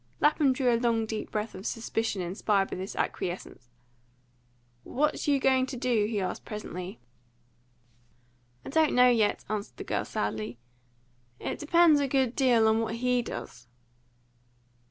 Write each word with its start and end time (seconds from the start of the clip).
Lapham 0.19 0.51
drew 0.51 0.73
a 0.73 0.81
long 0.81 1.05
deep 1.05 1.29
breath 1.29 1.53
of 1.53 1.63
suspicion 1.63 2.23
inspired 2.23 2.71
by 2.71 2.75
this 2.75 2.95
acquiescence. 2.95 3.69
"What 4.83 5.27
you 5.27 5.37
going 5.39 5.67
to 5.67 5.77
do?" 5.77 6.05
he 6.07 6.19
asked 6.19 6.43
presently. 6.43 6.99
"I 8.65 8.69
don't 8.69 8.93
know 8.95 9.09
yet," 9.09 9.45
answered 9.47 9.77
the 9.77 9.83
girl 9.83 10.03
sadly. 10.03 10.57
"It 11.39 11.59
depends 11.59 11.99
a 11.99 12.07
good 12.07 12.35
deal 12.35 12.67
upon 12.67 12.79
what 12.81 12.95
he 12.95 13.21
does." 13.21 13.67